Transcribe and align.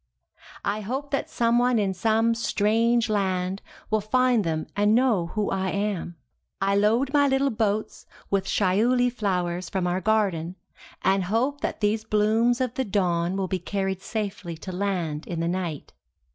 I 0.65 0.81
hope 0.81 1.11
that 1.11 1.29
someone 1.29 1.77
in 1.77 1.93
some 1.93 2.33
strange 2.33 3.07
land 3.07 3.61
will 3.91 4.01
find 4.01 4.43
them 4.43 4.65
and 4.75 4.95
know 4.95 5.27
who 5.35 5.51
I 5.51 5.69
am. 5.69 6.15
I 6.59 6.75
load 6.75 7.13
my 7.13 7.27
little 7.27 7.51
boats 7.51 8.07
with 8.31 8.45
shiuli 8.47 9.11
flowers 9.13 9.69
from 9.69 9.85
our 9.85 10.01
garden, 10.01 10.55
and 11.03 11.25
hope 11.25 11.61
that 11.61 11.81
these 11.81 12.03
blooms 12.03 12.59
of 12.59 12.73
the 12.73 12.83
dawn 12.83 13.37
will 13.37 13.47
be 13.47 13.59
carried 13.59 14.01
safely 14.01 14.57
to 14.57 14.71
land 14.71 15.27
in 15.27 15.39
the 15.39 15.47
night. 15.47 15.93